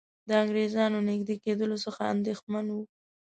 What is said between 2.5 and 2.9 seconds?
وو.